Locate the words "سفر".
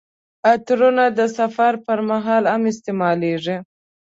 1.37-1.73